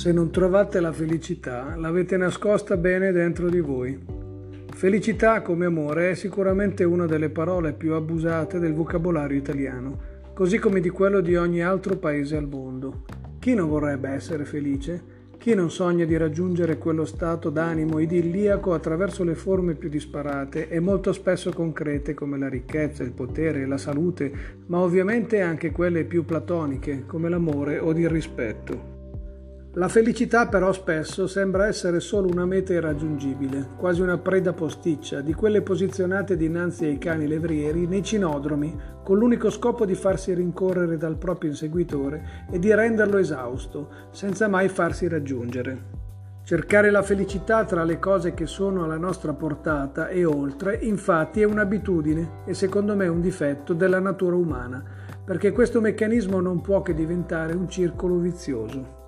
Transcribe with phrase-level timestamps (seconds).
[0.00, 4.00] Se non trovate la felicità, l'avete nascosta bene dentro di voi.
[4.72, 9.98] Felicità come amore è sicuramente una delle parole più abusate del vocabolario italiano,
[10.32, 13.04] così come di quello di ogni altro paese al mondo.
[13.40, 15.02] Chi non vorrebbe essere felice?
[15.36, 20.80] Chi non sogna di raggiungere quello stato d'animo idilliaco attraverso le forme più disparate e
[20.80, 24.32] molto spesso concrete come la ricchezza, il potere, la salute,
[24.68, 28.99] ma ovviamente anche quelle più platoniche come l'amore o il rispetto?
[29.74, 35.32] La felicità però spesso sembra essere solo una meta irraggiungibile, quasi una preda posticcia, di
[35.32, 41.16] quelle posizionate dinanzi ai cani levrieri nei cinodromi, con l'unico scopo di farsi rincorrere dal
[41.16, 45.98] proprio inseguitore e di renderlo esausto, senza mai farsi raggiungere.
[46.42, 51.44] Cercare la felicità tra le cose che sono alla nostra portata e oltre, infatti, è
[51.44, 54.82] un'abitudine e secondo me un difetto della natura umana,
[55.24, 58.98] perché questo meccanismo non può che diventare un circolo vizioso.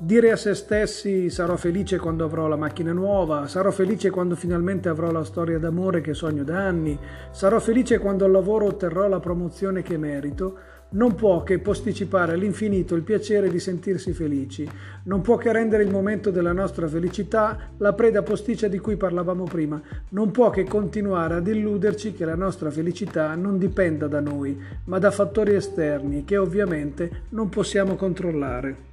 [0.00, 4.88] Dire a se stessi sarò felice quando avrò la macchina nuova, sarò felice quando finalmente
[4.88, 6.96] avrò la storia d'amore che sogno da anni,
[7.32, 10.56] sarò felice quando al lavoro otterrò la promozione che merito,
[10.90, 14.70] non può che posticipare all'infinito il piacere di sentirsi felici,
[15.02, 19.42] non può che rendere il momento della nostra felicità la preda posticcia di cui parlavamo
[19.42, 24.56] prima, non può che continuare ad illuderci che la nostra felicità non dipenda da noi,
[24.84, 28.87] ma da fattori esterni che ovviamente non possiamo controllare.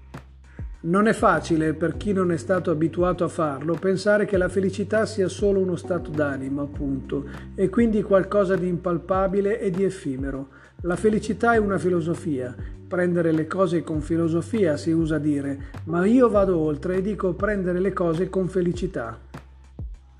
[0.85, 5.07] Non è facile per chi non è stato abituato a farlo pensare che la felicità
[5.07, 10.49] sia solo uno stato d'animo, appunto, e quindi qualcosa di impalpabile e di effimero.
[10.81, 12.53] La felicità è una filosofia.
[12.87, 17.79] Prendere le cose con filosofia si usa dire, ma io vado oltre e dico prendere
[17.79, 19.19] le cose con felicità.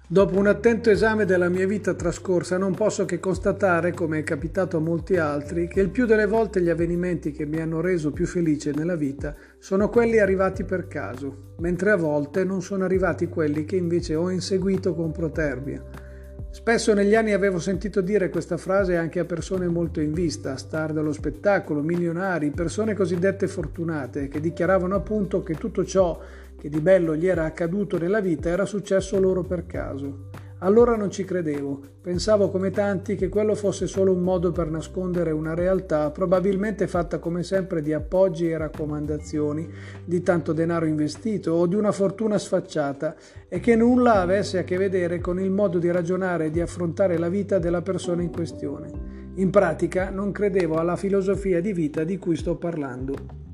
[0.07, 4.77] Dopo un attento esame della mia vita trascorsa non posso che constatare, come è capitato
[4.77, 8.27] a molti altri, che il più delle volte gli avvenimenti che mi hanno reso più
[8.27, 13.65] felice nella vita sono quelli arrivati per caso, mentre a volte non sono arrivati quelli
[13.65, 15.83] che invece ho inseguito con proterbia.
[16.55, 20.93] Spesso negli anni avevo sentito dire questa frase anche a persone molto in vista, star
[20.93, 26.17] dello spettacolo, milionari, persone cosiddette fortunate, che dichiaravano appunto che tutto ciò
[26.57, 30.29] che di bello gli era accaduto nella vita era successo loro per caso.
[30.59, 35.31] Allora non ci credevo, pensavo come tanti che quello fosse solo un modo per nascondere
[35.31, 39.69] una realtà probabilmente fatta come sempre di appoggi e raccomandazioni,
[40.05, 43.15] di tanto denaro investito o di una fortuna sfacciata
[43.49, 47.17] e che nulla avesse a che vedere con il modo di ragionare e di affrontare
[47.17, 48.91] la vita della persona in questione.
[49.35, 53.44] In pratica non credevo alla filosofia di vita di cui sto parlando.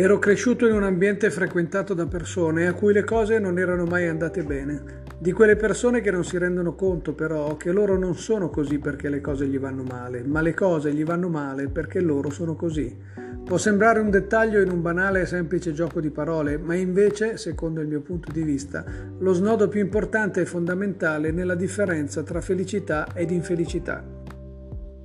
[0.00, 4.06] Ero cresciuto in un ambiente frequentato da persone a cui le cose non erano mai
[4.06, 8.48] andate bene, di quelle persone che non si rendono conto però che loro non sono
[8.48, 12.30] così perché le cose gli vanno male, ma le cose gli vanno male perché loro
[12.30, 12.96] sono così.
[13.44, 17.80] Può sembrare un dettaglio in un banale e semplice gioco di parole, ma invece, secondo
[17.80, 18.84] il mio punto di vista,
[19.18, 24.17] lo snodo più importante e fondamentale nella differenza tra felicità ed infelicità.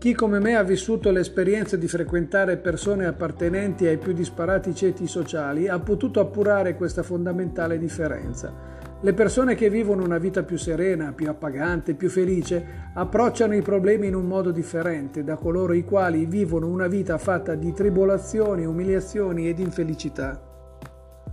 [0.04, 5.70] Chi come me ha vissuto l'esperienza di frequentare persone appartenenti ai più disparati ceti sociali
[5.70, 8.54] ha potuto appurare questa fondamentale differenza.
[9.00, 14.08] Le persone che vivono una vita più serena, più appagante, più felice, approcciano i problemi
[14.08, 19.48] in un modo differente da coloro i quali vivono una vita fatta di tribolazioni, umiliazioni
[19.48, 20.53] ed infelicità.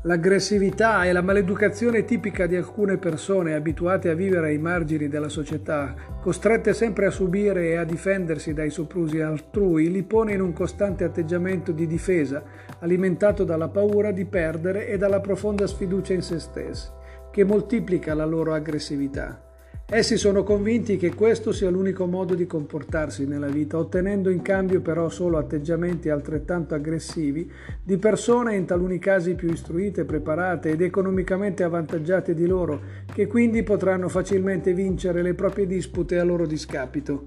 [0.04, 5.94] L'aggressività e la maleducazione tipica di alcune persone abituate a vivere ai margini della società,
[6.22, 11.04] costrette sempre a subire e a difendersi dai soprusi altrui, li pone in un costante
[11.04, 12.42] atteggiamento di difesa,
[12.78, 16.88] alimentato dalla paura di perdere e dalla profonda sfiducia in se stessi,
[17.30, 19.49] che moltiplica la loro aggressività.
[19.92, 24.80] Essi sono convinti che questo sia l'unico modo di comportarsi nella vita, ottenendo in cambio
[24.80, 27.50] però solo atteggiamenti altrettanto aggressivi
[27.82, 32.80] di persone in taluni casi più istruite, preparate ed economicamente avvantaggiate di loro,
[33.12, 37.24] che quindi potranno facilmente vincere le proprie dispute a loro discapito.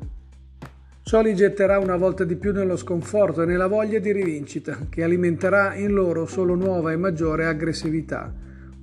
[1.01, 5.03] Ciò li getterà una volta di più nello sconforto e nella voglia di rivincita, che
[5.03, 8.33] alimenterà in loro solo nuova e maggiore aggressività.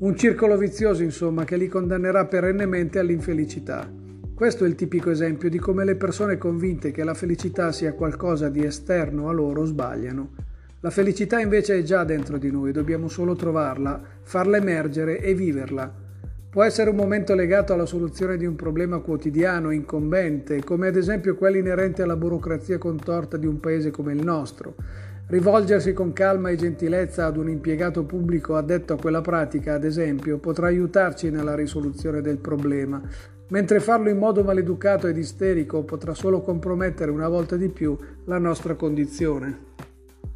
[0.01, 3.87] Un circolo vizioso, insomma, che li condannerà perennemente all'infelicità.
[4.35, 8.49] Questo è il tipico esempio di come le persone convinte che la felicità sia qualcosa
[8.49, 10.31] di esterno a loro sbagliano.
[10.81, 15.93] La felicità invece è già dentro di noi, dobbiamo solo trovarla, farla emergere e viverla.
[16.49, 21.37] Può essere un momento legato alla soluzione di un problema quotidiano, incombente, come ad esempio
[21.37, 24.77] quello inerente alla burocrazia contorta di un paese come il nostro.
[25.31, 30.39] Rivolgersi con calma e gentilezza ad un impiegato pubblico addetto a quella pratica, ad esempio,
[30.39, 33.01] potrà aiutarci nella risoluzione del problema,
[33.51, 38.39] mentre farlo in modo maleducato ed isterico potrà solo compromettere una volta di più la
[38.39, 39.69] nostra condizione.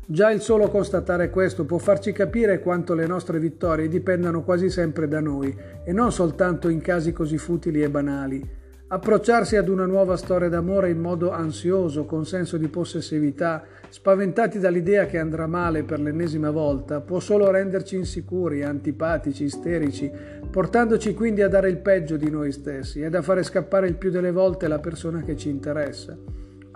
[0.06, 5.08] Già il solo constatare questo può farci capire quanto le nostre vittorie dipendano quasi sempre
[5.08, 5.52] da noi
[5.84, 8.48] e non soltanto in casi così futili e banali.
[8.94, 15.06] Approcciarsi ad una nuova storia d'amore in modo ansioso, con senso di possessività, spaventati dall'idea
[15.06, 20.08] che andrà male per l'ennesima volta, può solo renderci insicuri, antipatici, isterici,
[20.48, 24.12] portandoci quindi a dare il peggio di noi stessi ed a fare scappare il più
[24.12, 26.16] delle volte la persona che ci interessa.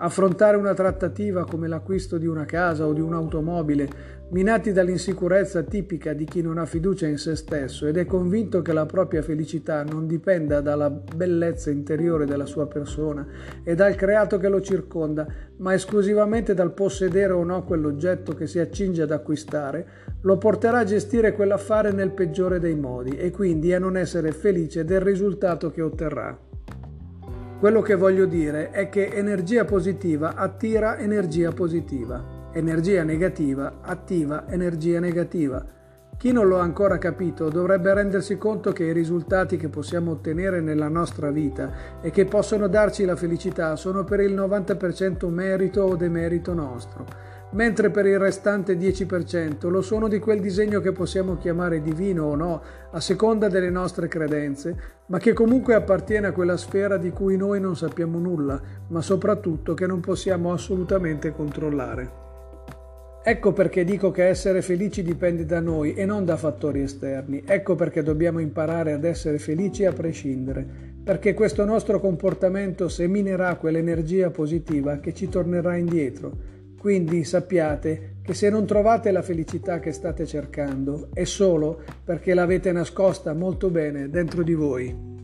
[0.01, 3.89] Affrontare una trattativa come l'acquisto di una casa o di un'automobile,
[4.29, 8.71] minati dall'insicurezza tipica di chi non ha fiducia in se stesso ed è convinto che
[8.71, 13.27] la propria felicità non dipenda dalla bellezza interiore della sua persona
[13.61, 18.59] e dal creato che lo circonda, ma esclusivamente dal possedere o no quell'oggetto che si
[18.59, 19.85] accinge ad acquistare,
[20.21, 24.85] lo porterà a gestire quell'affare nel peggiore dei modi e quindi a non essere felice
[24.85, 26.47] del risultato che otterrà.
[27.59, 35.01] Quello che voglio dire è che energia positiva attira energia positiva, energia negativa attiva energia
[35.01, 35.65] negativa.
[36.15, 40.61] Chi non lo ha ancora capito dovrebbe rendersi conto che i risultati che possiamo ottenere
[40.61, 45.97] nella nostra vita e che possono darci la felicità sono per il 90% merito o
[45.97, 47.05] demerito nostro
[47.51, 52.35] mentre per il restante 10% lo sono di quel disegno che possiamo chiamare divino o
[52.35, 52.61] no,
[52.91, 57.59] a seconda delle nostre credenze, ma che comunque appartiene a quella sfera di cui noi
[57.59, 62.27] non sappiamo nulla, ma soprattutto che non possiamo assolutamente controllare.
[63.21, 67.43] Ecco perché dico che essere felici dipende da noi e non da fattori esterni.
[67.45, 70.65] Ecco perché dobbiamo imparare ad essere felici a prescindere,
[71.03, 78.49] perché questo nostro comportamento seminerà quell'energia positiva che ci tornerà indietro quindi sappiate che se
[78.49, 84.43] non trovate la felicità che state cercando è solo perché l'avete nascosta molto bene dentro
[84.43, 85.18] di voi.